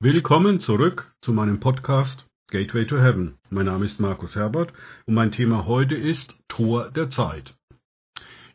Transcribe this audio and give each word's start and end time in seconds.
Willkommen 0.00 0.60
zurück 0.60 1.12
zu 1.20 1.32
meinem 1.32 1.58
Podcast 1.58 2.24
Gateway 2.52 2.86
to 2.86 2.98
Heaven. 2.98 3.36
Mein 3.50 3.66
Name 3.66 3.84
ist 3.84 3.98
Markus 3.98 4.36
Herbert 4.36 4.72
und 5.06 5.14
mein 5.14 5.32
Thema 5.32 5.66
heute 5.66 5.96
ist 5.96 6.40
Tor 6.46 6.92
der 6.92 7.10
Zeit. 7.10 7.56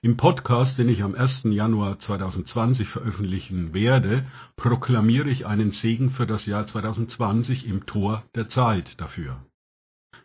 Im 0.01 0.15
Podcast, 0.15 0.77
den 0.77 0.87
ich 0.87 1.03
am 1.03 1.15
1. 1.15 1.41
Januar 1.47 1.99
2020 1.99 2.87
veröffentlichen 2.87 3.73
werde, 3.73 4.25
proklamiere 4.55 5.29
ich 5.29 5.45
einen 5.45 5.73
Segen 5.73 6.11
für 6.11 6.25
das 6.25 6.45
Jahr 6.45 6.65
2020 6.65 7.67
im 7.67 7.85
Tor 7.85 8.23
der 8.35 8.47
Zeit 8.47 9.01
dafür. 9.01 9.45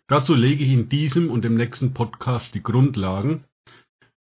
Dazu 0.06 0.36
lege 0.36 0.62
ich 0.62 0.70
in 0.70 0.88
diesem 0.88 1.32
und 1.32 1.44
im 1.44 1.56
nächsten 1.56 1.94
Podcast 1.94 2.54
die 2.54 2.62
Grundlagen, 2.62 3.42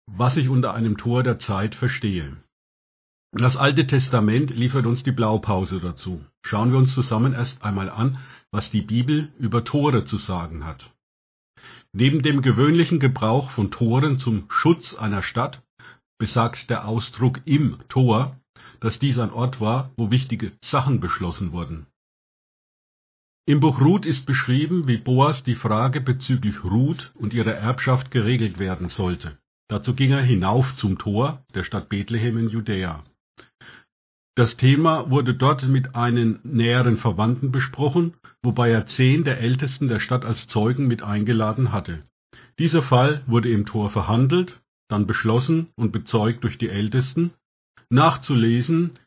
was 0.10 0.38
ich 0.38 0.48
unter 0.48 0.74
einem 0.74 0.96
Tor 0.96 1.24
der 1.24 1.40
Zeit 1.40 1.76
verstehe. 1.76 2.38
Das 3.34 3.58
Alte 3.58 3.86
Testament 3.86 4.50
liefert 4.50 4.86
uns 4.86 5.04
die 5.04 5.12
Blaupause 5.12 5.82
dazu. 5.82 6.24
Schauen 6.48 6.72
wir 6.72 6.78
uns 6.78 6.94
zusammen 6.94 7.34
erst 7.34 7.64
einmal 7.64 7.90
an, 7.90 8.20
was 8.52 8.70
die 8.70 8.84
Bibel 8.84 9.34
über 9.40 9.64
Tore 9.64 10.06
zu 10.06 10.18
sagen 10.18 10.64
hat. 10.64 10.94
Neben 11.92 12.22
dem 12.22 12.44
gewöhnlichen 12.44 13.00
Gebrauch 13.00 13.50
von 13.50 13.72
Toren 13.72 14.20
zum 14.20 14.46
Schutz 14.50 14.94
einer 14.94 15.24
Stadt 15.24 15.64
besagt 16.20 16.70
der 16.70 16.88
Ausdruck 16.88 17.42
im 17.46 17.80
Tor, 17.90 18.40
dass 18.80 19.00
dies 19.00 19.18
ein 19.18 19.32
Ort 19.32 19.60
war, 19.60 19.90
wo 19.98 20.12
wichtige 20.12 20.52
Sachen 20.62 21.00
beschlossen 21.00 21.52
wurden. 21.52 21.88
Im 23.48 23.60
Buch 23.60 23.82
Ruth 23.82 24.06
ist 24.06 24.28
beschrieben, 24.28 24.88
wie 24.88 25.00
Boas 25.00 25.42
die 25.42 25.56
Frage 25.56 26.00
bezüglich 26.00 26.64
Ruth 26.64 27.12
und 27.16 27.34
ihrer 27.34 27.54
Erbschaft 27.54 28.12
geregelt 28.12 28.60
werden 28.60 28.90
sollte. 28.90 29.40
Dazu 29.68 29.96
ging 29.96 30.12
er 30.12 30.22
hinauf 30.22 30.76
zum 30.76 31.00
Tor 31.00 31.44
der 31.56 31.64
Stadt 31.64 31.90
Bethlehem 31.90 32.38
in 32.38 32.50
Judäa. 32.50 33.04
Das 34.36 34.58
Thema 34.58 35.10
wurde 35.10 35.34
dort 35.34 35.66
mit 35.68 35.96
einem 35.96 36.40
näheren 36.44 36.98
Verwandten 36.98 37.52
besprochen, 37.52 38.16
wobei 38.44 38.70
er 38.70 38.86
zehn 38.86 39.24
der 39.24 39.40
Ältesten 39.40 39.88
der 39.88 40.02
Stadt 40.02 40.26
als 40.26 40.48
Zeugen 40.48 40.88
mit 40.88 41.02
eingeladen 41.02 41.72
hatte. 41.72 42.02
Dieser 42.60 42.84
Fall 42.84 43.24
wurde 43.28 43.50
im 43.50 43.66
Tor 43.66 43.90
verhandelt, 43.90 44.62
dann 44.90 45.08
beschlossen 45.08 45.68
und 45.76 45.94
bezeugt 45.94 46.44
durch 46.44 46.58
die 46.58 46.70
Ältesten, 46.70 47.32
nachzulesen 47.90 49.00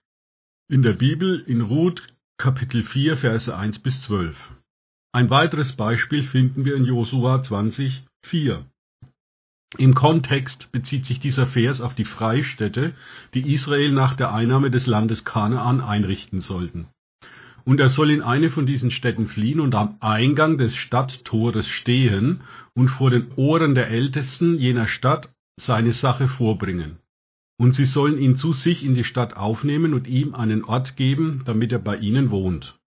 in 0.71 0.83
der 0.83 0.95
Bibel 0.95 1.41
in 1.41 1.61
Ruth 1.61 2.03
Kapitel 2.39 2.83
4 2.83 3.19
Verse 3.19 3.55
1 3.55 3.81
bis 3.81 4.03
12. 4.03 4.37
Ein 5.13 5.29
weiteres 5.29 5.73
Beispiel 5.73 6.23
finden 6.23 6.65
wir 6.65 6.75
in 6.75 6.85
Josua 6.85 7.43
20, 7.43 8.05
4. 8.25 8.65
Im 9.77 9.95
Kontext 9.95 10.73
bezieht 10.73 11.05
sich 11.05 11.21
dieser 11.21 11.47
Vers 11.47 11.83
auf 11.83 11.95
die 11.95 12.07
Freistädte, 12.07 12.95
die 13.35 13.53
Israel 13.53 13.93
nach 13.93 14.15
der 14.15 14.33
Einnahme 14.33 14.71
des 14.71 14.87
Landes 14.87 15.25
Kanaan 15.27 15.83
einrichten 15.83 16.41
sollten. 16.41 16.87
Und 17.65 17.79
er 17.79 17.91
soll 17.91 18.11
in 18.11 18.23
eine 18.23 18.51
von 18.51 18.65
diesen 18.65 18.91
Städten 18.91 19.27
fliehen 19.27 19.61
und 19.61 19.75
am 19.75 19.97
Eingang 20.01 20.57
des 20.57 20.75
Stadttores 20.75 21.69
stehen 21.69 22.41
und 22.73 22.89
vor 22.89 23.11
den 23.11 23.31
Ohren 23.37 23.75
der 23.75 23.89
Ältesten 23.89 24.57
jener 24.57 24.89
Stadt 24.89 25.35
seine 25.61 25.93
Sache 25.93 26.29
vorbringen. 26.29 26.97
Und 27.59 27.75
sie 27.75 27.85
sollen 27.85 28.17
ihn 28.17 28.37
zu 28.37 28.55
sich 28.55 28.87
in 28.87 28.95
die 28.95 29.05
Stadt 29.05 29.37
aufnehmen 29.37 29.93
und 29.93 30.07
ihm 30.07 30.35
einen 30.35 30.65
Ort 30.65 30.97
geben, 30.97 31.43
damit 31.45 31.73
er 31.73 31.81
bei 31.81 31.99
ihnen 31.99 32.31
wohnt. 32.31 32.79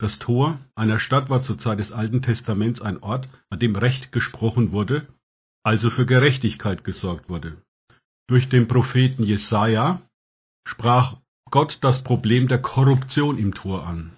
Das 0.00 0.18
Tor 0.18 0.58
einer 0.74 0.98
Stadt 0.98 1.30
war 1.30 1.44
zur 1.44 1.58
Zeit 1.58 1.78
des 1.78 1.92
Alten 1.92 2.22
Testaments 2.22 2.82
ein 2.82 3.00
Ort, 3.00 3.28
an 3.50 3.60
dem 3.60 3.76
Recht 3.76 4.10
gesprochen 4.10 4.72
wurde 4.72 5.06
also 5.64 5.90
für 5.90 6.06
Gerechtigkeit 6.06 6.84
gesorgt 6.84 7.28
wurde. 7.28 7.56
Durch 8.28 8.48
den 8.48 8.68
Propheten 8.68 9.24
Jesaja 9.24 10.02
sprach 10.68 11.16
Gott 11.50 11.78
das 11.80 12.04
Problem 12.04 12.48
der 12.48 12.58
Korruption 12.58 13.38
im 13.38 13.54
Tor 13.54 13.86
an. 13.86 14.12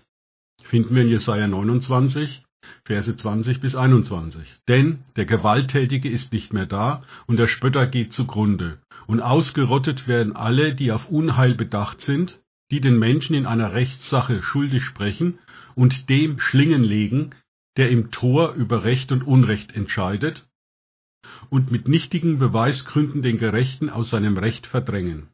Finden 0.63 0.95
wir 0.95 1.03
in 1.03 1.09
Jesaja 1.09 1.47
29, 1.47 2.45
Verse 2.85 3.17
20 3.17 3.61
bis 3.61 3.77
21. 3.77 4.57
Denn 4.69 5.05
der 5.15 5.25
Gewalttätige 5.25 6.09
ist 6.09 6.33
nicht 6.33 6.53
mehr 6.53 6.67
da 6.67 7.03
und 7.27 7.37
der 7.37 7.47
Spötter 7.47 7.87
geht 7.87 8.13
zugrunde. 8.13 8.79
Und 9.07 9.21
ausgerottet 9.21 10.09
werden 10.09 10.35
alle, 10.35 10.75
die 10.75 10.91
auf 10.91 11.09
Unheil 11.09 11.55
bedacht 11.55 12.01
sind, 12.01 12.41
die 12.73 12.81
den 12.81 12.99
Menschen 12.99 13.35
in 13.35 13.47
einer 13.47 13.73
Rechtssache 13.73 14.43
schuldig 14.43 14.85
sprechen 14.85 15.39
und 15.77 16.09
dem 16.09 16.41
Schlingen 16.41 16.83
legen, 16.83 17.31
der 17.77 17.91
im 17.91 18.11
Tor 18.11 18.55
über 18.55 18.83
Recht 18.83 19.13
und 19.13 19.23
Unrecht 19.23 19.77
entscheidet 19.77 20.45
und 21.51 21.71
mit 21.71 21.89
nichtigen 21.89 22.39
Beweisgründen 22.39 23.23
den 23.23 23.39
Gerechten 23.39 23.91
aus 23.91 24.11
seinem 24.11 24.37
Recht 24.37 24.67
verdrängen. 24.67 25.29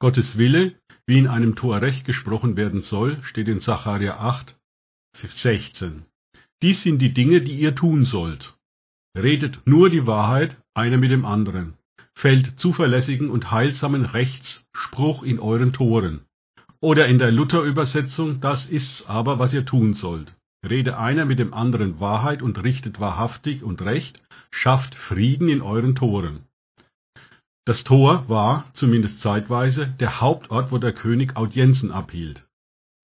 Gottes 0.00 0.38
Wille, 0.38 0.74
wie 1.06 1.18
in 1.18 1.26
einem 1.26 1.56
Tor 1.56 1.82
Recht 1.82 2.04
gesprochen 2.04 2.56
werden 2.56 2.82
soll, 2.82 3.22
steht 3.22 3.48
in 3.48 3.60
Sacharja 3.60 4.18
8, 4.18 4.56
16. 5.16 6.04
Dies 6.62 6.82
sind 6.82 7.00
die 7.00 7.12
Dinge, 7.12 7.40
die 7.40 7.58
ihr 7.58 7.74
tun 7.74 8.04
sollt. 8.04 8.56
Redet 9.16 9.66
nur 9.66 9.90
die 9.90 10.06
Wahrheit, 10.06 10.56
einer 10.74 10.96
mit 10.96 11.10
dem 11.10 11.24
anderen. 11.24 11.74
Fällt 12.14 12.58
zuverlässigen 12.60 13.30
und 13.30 13.50
heilsamen 13.50 14.04
Rechtsspruch 14.04 15.22
in 15.22 15.40
euren 15.40 15.72
Toren. 15.72 16.20
Oder 16.80 17.08
in 17.08 17.18
der 17.18 17.32
Luther-Übersetzung, 17.32 18.40
das 18.40 18.66
ist's 18.66 19.04
aber, 19.06 19.40
was 19.40 19.52
ihr 19.52 19.64
tun 19.64 19.94
sollt. 19.94 20.37
Rede 20.66 20.98
einer 20.98 21.24
mit 21.24 21.38
dem 21.38 21.54
anderen 21.54 22.00
Wahrheit 22.00 22.42
und 22.42 22.62
richtet 22.62 23.00
wahrhaftig 23.00 23.62
und 23.62 23.82
recht, 23.82 24.22
schafft 24.50 24.94
Frieden 24.94 25.48
in 25.48 25.62
euren 25.62 25.94
Toren. 25.94 26.44
Das 27.64 27.84
Tor 27.84 28.28
war, 28.28 28.64
zumindest 28.72 29.20
zeitweise, 29.20 29.88
der 30.00 30.20
Hauptort, 30.20 30.72
wo 30.72 30.78
der 30.78 30.92
König 30.92 31.36
Audienzen 31.36 31.92
abhielt. 31.92 32.46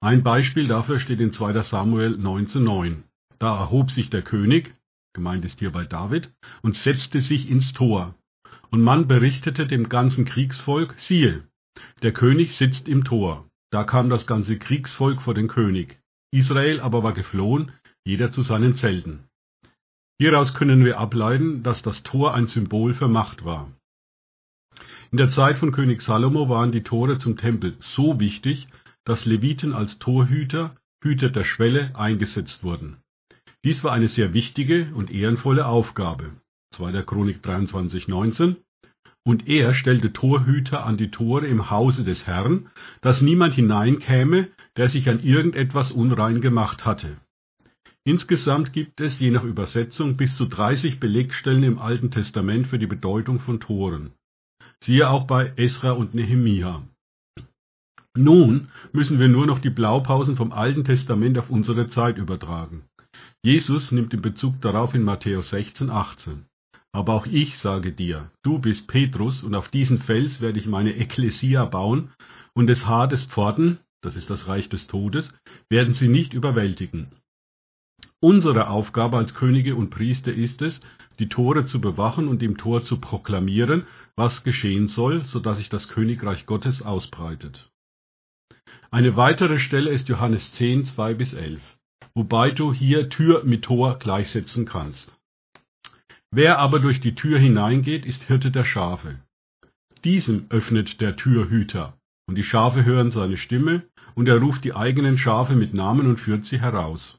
Ein 0.00 0.22
Beispiel 0.22 0.66
dafür 0.66 0.98
steht 0.98 1.20
in 1.20 1.32
2. 1.32 1.62
Samuel 1.62 2.14
19,9. 2.14 3.02
Da 3.38 3.58
erhob 3.58 3.90
sich 3.90 4.10
der 4.10 4.22
König, 4.22 4.74
gemeint 5.12 5.44
ist 5.44 5.60
hierbei 5.60 5.84
David, 5.84 6.32
und 6.62 6.74
setzte 6.74 7.20
sich 7.20 7.50
ins 7.50 7.72
Tor. 7.72 8.14
Und 8.70 8.82
man 8.82 9.06
berichtete 9.06 9.66
dem 9.66 9.88
ganzen 9.88 10.24
Kriegsvolk, 10.24 10.94
siehe, 10.98 11.46
der 12.02 12.12
König 12.12 12.56
sitzt 12.56 12.88
im 12.88 13.04
Tor. 13.04 13.48
Da 13.70 13.84
kam 13.84 14.08
das 14.08 14.26
ganze 14.26 14.58
Kriegsvolk 14.58 15.22
vor 15.22 15.34
den 15.34 15.48
König. 15.48 16.00
Israel 16.34 16.80
aber 16.80 17.04
war 17.04 17.12
geflohen, 17.12 17.70
jeder 18.04 18.32
zu 18.32 18.42
seinen 18.42 18.74
Zelten. 18.74 19.28
Hieraus 20.18 20.52
können 20.52 20.84
wir 20.84 20.98
ableiten, 20.98 21.62
dass 21.62 21.82
das 21.82 22.02
Tor 22.02 22.34
ein 22.34 22.48
Symbol 22.48 22.92
für 22.92 23.08
Macht 23.08 23.44
war. 23.44 23.72
In 25.12 25.18
der 25.18 25.30
Zeit 25.30 25.58
von 25.58 25.70
König 25.70 26.02
Salomo 26.02 26.48
waren 26.48 26.72
die 26.72 26.82
Tore 26.82 27.18
zum 27.18 27.36
Tempel 27.36 27.76
so 27.78 28.18
wichtig, 28.18 28.66
dass 29.04 29.26
Leviten 29.26 29.72
als 29.72 30.00
Torhüter, 30.00 30.76
Hüter 31.02 31.30
der 31.30 31.44
Schwelle, 31.44 31.92
eingesetzt 31.94 32.64
wurden. 32.64 32.96
Dies 33.62 33.84
war 33.84 33.92
eine 33.92 34.08
sehr 34.08 34.34
wichtige 34.34 34.92
und 34.94 35.12
ehrenvolle 35.12 35.66
Aufgabe. 35.66 36.32
2. 36.72 37.02
Chronik 37.02 37.42
23, 37.42 38.08
19. 38.08 38.56
Und 39.24 39.48
er 39.48 39.72
stellte 39.72 40.12
Torhüter 40.12 40.84
an 40.84 40.96
die 40.96 41.10
Tore 41.10 41.46
im 41.46 41.70
Hause 41.70 42.02
des 42.02 42.26
Herrn, 42.26 42.68
dass 43.00 43.22
niemand 43.22 43.54
hineinkäme, 43.54 44.48
der 44.76 44.88
sich 44.88 45.08
an 45.08 45.20
irgendetwas 45.20 45.92
unrein 45.92 46.40
gemacht 46.40 46.84
hatte. 46.84 47.16
Insgesamt 48.06 48.72
gibt 48.72 49.00
es, 49.00 49.18
je 49.18 49.30
nach 49.30 49.44
Übersetzung, 49.44 50.16
bis 50.16 50.36
zu 50.36 50.44
30 50.44 51.00
Belegstellen 51.00 51.62
im 51.62 51.78
Alten 51.78 52.10
Testament 52.10 52.66
für 52.66 52.78
die 52.78 52.86
Bedeutung 52.86 53.40
von 53.40 53.60
Toren. 53.60 54.12
Siehe 54.82 55.08
auch 55.08 55.26
bei 55.26 55.52
Esra 55.56 55.92
und 55.92 56.14
Nehemia. 56.14 56.82
Nun 58.16 58.68
müssen 58.92 59.18
wir 59.18 59.28
nur 59.28 59.46
noch 59.46 59.58
die 59.58 59.70
Blaupausen 59.70 60.36
vom 60.36 60.52
Alten 60.52 60.84
Testament 60.84 61.38
auf 61.38 61.50
unsere 61.50 61.88
Zeit 61.88 62.18
übertragen. 62.18 62.84
Jesus 63.42 63.90
nimmt 63.90 64.12
den 64.12 64.22
Bezug 64.22 64.60
darauf 64.60 64.94
in 64.94 65.02
Matthäus 65.02 65.50
16, 65.50 65.90
18. 65.90 66.44
Aber 66.92 67.14
auch 67.14 67.26
ich 67.26 67.58
sage 67.58 67.92
dir, 67.92 68.30
du 68.42 68.58
bist 68.60 68.86
Petrus, 68.86 69.42
und 69.42 69.54
auf 69.54 69.68
diesen 69.68 69.98
Fels 69.98 70.40
werde 70.40 70.60
ich 70.60 70.66
meine 70.66 70.94
Ekklesia 70.94 71.64
bauen, 71.64 72.10
und 72.52 72.68
des 72.68 72.86
Hades 72.86 73.24
Pforten, 73.24 73.78
das 74.04 74.16
ist 74.16 74.30
das 74.30 74.46
Reich 74.46 74.68
des 74.68 74.86
Todes, 74.86 75.32
werden 75.68 75.94
sie 75.94 76.08
nicht 76.08 76.34
überwältigen. 76.34 77.12
Unsere 78.20 78.68
Aufgabe 78.68 79.18
als 79.18 79.34
Könige 79.34 79.76
und 79.76 79.90
Priester 79.90 80.32
ist 80.32 80.62
es, 80.62 80.80
die 81.18 81.28
Tore 81.28 81.66
zu 81.66 81.80
bewachen 81.80 82.28
und 82.28 82.42
im 82.42 82.56
Tor 82.56 82.82
zu 82.82 82.98
proklamieren, 82.98 83.86
was 84.16 84.44
geschehen 84.44 84.88
soll, 84.88 85.22
so 85.24 85.40
dass 85.40 85.58
sich 85.58 85.68
das 85.68 85.88
Königreich 85.88 86.46
Gottes 86.46 86.82
ausbreitet. 86.82 87.70
Eine 88.90 89.16
weitere 89.16 89.58
Stelle 89.58 89.90
ist 89.90 90.08
Johannes 90.08 90.52
10, 90.52 90.86
2 90.86 91.14
bis 91.14 91.32
11, 91.32 91.60
wobei 92.14 92.50
du 92.50 92.72
hier 92.72 93.08
Tür 93.08 93.44
mit 93.44 93.64
Tor 93.64 93.98
gleichsetzen 93.98 94.64
kannst. 94.64 95.18
Wer 96.30 96.58
aber 96.58 96.80
durch 96.80 97.00
die 97.00 97.14
Tür 97.14 97.38
hineingeht, 97.38 98.06
ist 98.06 98.22
Hirte 98.24 98.50
der 98.50 98.64
Schafe. 98.64 99.20
Diesem 100.02 100.46
öffnet 100.48 101.00
der 101.00 101.16
Türhüter, 101.16 101.96
und 102.26 102.36
die 102.36 102.44
Schafe 102.44 102.84
hören 102.84 103.10
seine 103.10 103.36
Stimme, 103.36 103.82
und 104.14 104.28
er 104.28 104.38
ruft 104.38 104.64
die 104.64 104.74
eigenen 104.74 105.18
Schafe 105.18 105.56
mit 105.56 105.74
Namen 105.74 106.06
und 106.06 106.20
führt 106.20 106.44
sie 106.44 106.60
heraus. 106.60 107.18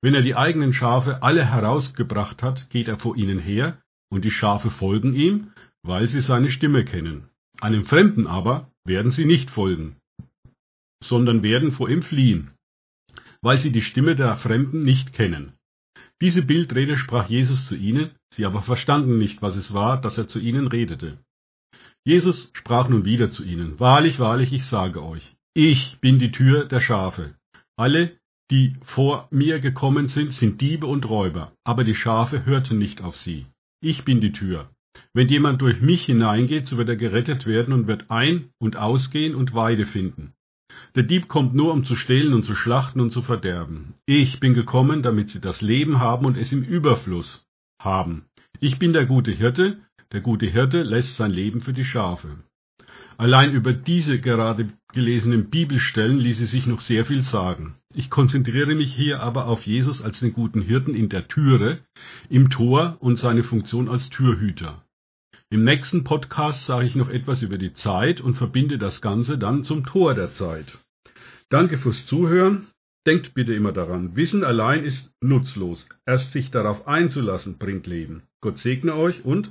Wenn 0.00 0.14
er 0.14 0.22
die 0.22 0.36
eigenen 0.36 0.72
Schafe 0.72 1.22
alle 1.22 1.44
herausgebracht 1.44 2.42
hat, 2.42 2.70
geht 2.70 2.88
er 2.88 2.98
vor 2.98 3.16
ihnen 3.16 3.38
her, 3.38 3.80
und 4.10 4.24
die 4.24 4.30
Schafe 4.30 4.70
folgen 4.70 5.14
ihm, 5.14 5.52
weil 5.82 6.08
sie 6.08 6.20
seine 6.20 6.50
Stimme 6.50 6.84
kennen. 6.84 7.28
Einem 7.60 7.84
Fremden 7.84 8.26
aber 8.26 8.70
werden 8.84 9.10
sie 9.10 9.24
nicht 9.24 9.50
folgen, 9.50 9.96
sondern 11.02 11.42
werden 11.42 11.72
vor 11.72 11.88
ihm 11.88 12.02
fliehen, 12.02 12.52
weil 13.42 13.58
sie 13.58 13.72
die 13.72 13.82
Stimme 13.82 14.14
der 14.16 14.36
Fremden 14.36 14.80
nicht 14.80 15.12
kennen. 15.12 15.52
Diese 16.20 16.42
Bildrede 16.42 16.98
sprach 16.98 17.28
Jesus 17.28 17.66
zu 17.66 17.76
ihnen, 17.76 18.10
sie 18.34 18.44
aber 18.44 18.62
verstanden 18.62 19.18
nicht, 19.18 19.42
was 19.42 19.56
es 19.56 19.72
war, 19.72 20.00
dass 20.00 20.18
er 20.18 20.28
zu 20.28 20.38
ihnen 20.38 20.66
redete. 20.66 21.18
Jesus 22.08 22.50
sprach 22.54 22.88
nun 22.88 23.04
wieder 23.04 23.30
zu 23.30 23.44
ihnen, 23.44 23.78
Wahrlich, 23.78 24.18
wahrlich, 24.18 24.54
ich 24.54 24.64
sage 24.64 25.04
euch, 25.04 25.36
ich 25.52 25.98
bin 26.00 26.18
die 26.18 26.32
Tür 26.32 26.64
der 26.64 26.80
Schafe. 26.80 27.34
Alle, 27.76 28.16
die 28.50 28.76
vor 28.80 29.28
mir 29.30 29.60
gekommen 29.60 30.08
sind, 30.08 30.32
sind 30.32 30.62
Diebe 30.62 30.86
und 30.86 31.06
Räuber, 31.06 31.52
aber 31.64 31.84
die 31.84 31.94
Schafe 31.94 32.46
hörten 32.46 32.78
nicht 32.78 33.02
auf 33.02 33.14
sie. 33.14 33.44
Ich 33.82 34.06
bin 34.06 34.22
die 34.22 34.32
Tür. 34.32 34.70
Wenn 35.12 35.28
jemand 35.28 35.60
durch 35.60 35.82
mich 35.82 36.06
hineingeht, 36.06 36.66
so 36.66 36.78
wird 36.78 36.88
er 36.88 36.96
gerettet 36.96 37.46
werden 37.46 37.74
und 37.74 37.86
wird 37.88 38.10
ein- 38.10 38.48
und 38.58 38.78
ausgehen 38.78 39.34
und 39.34 39.52
Weide 39.52 39.84
finden. 39.84 40.32
Der 40.94 41.02
Dieb 41.02 41.28
kommt 41.28 41.54
nur, 41.54 41.74
um 41.74 41.84
zu 41.84 41.94
stehlen 41.94 42.32
und 42.32 42.44
zu 42.44 42.54
schlachten 42.54 43.00
und 43.02 43.10
zu 43.10 43.20
verderben. 43.20 43.92
Ich 44.06 44.40
bin 44.40 44.54
gekommen, 44.54 45.02
damit 45.02 45.28
sie 45.28 45.42
das 45.42 45.60
Leben 45.60 46.00
haben 46.00 46.24
und 46.24 46.38
es 46.38 46.52
im 46.52 46.62
Überfluss 46.62 47.44
haben. 47.78 48.24
Ich 48.60 48.78
bin 48.78 48.94
der 48.94 49.04
gute 49.04 49.30
Hirte, 49.30 49.82
der 50.12 50.20
gute 50.20 50.46
Hirte 50.46 50.82
lässt 50.82 51.16
sein 51.16 51.30
Leben 51.30 51.60
für 51.60 51.72
die 51.72 51.84
Schafe. 51.84 52.38
Allein 53.18 53.52
über 53.52 53.72
diese 53.72 54.20
gerade 54.20 54.68
gelesenen 54.92 55.50
Bibelstellen 55.50 56.18
ließe 56.18 56.46
sich 56.46 56.66
noch 56.66 56.80
sehr 56.80 57.04
viel 57.04 57.24
sagen. 57.24 57.74
Ich 57.94 58.10
konzentriere 58.10 58.74
mich 58.74 58.94
hier 58.94 59.20
aber 59.20 59.46
auf 59.46 59.66
Jesus 59.66 60.02
als 60.02 60.20
den 60.20 60.32
guten 60.32 60.62
Hirten 60.62 60.94
in 60.94 61.08
der 61.08 61.26
Türe, 61.26 61.80
im 62.30 62.48
Tor 62.48 62.96
und 63.00 63.16
seine 63.16 63.42
Funktion 63.42 63.88
als 63.88 64.08
Türhüter. 64.08 64.84
Im 65.50 65.64
nächsten 65.64 66.04
Podcast 66.04 66.66
sage 66.66 66.86
ich 66.86 66.94
noch 66.94 67.08
etwas 67.08 67.42
über 67.42 67.58
die 67.58 67.72
Zeit 67.72 68.20
und 68.20 68.34
verbinde 68.34 68.78
das 68.78 69.00
Ganze 69.00 69.38
dann 69.38 69.62
zum 69.62 69.84
Tor 69.84 70.14
der 70.14 70.32
Zeit. 70.32 70.78
Danke 71.48 71.78
fürs 71.78 72.06
Zuhören. 72.06 72.68
Denkt 73.06 73.32
bitte 73.32 73.54
immer 73.54 73.72
daran, 73.72 74.14
Wissen 74.16 74.44
allein 74.44 74.84
ist 74.84 75.10
nutzlos. 75.22 75.88
Erst 76.04 76.32
sich 76.32 76.50
darauf 76.50 76.86
einzulassen 76.86 77.56
bringt 77.56 77.86
Leben. 77.86 78.24
Gott 78.42 78.58
segne 78.58 78.94
euch 78.94 79.24
und 79.24 79.50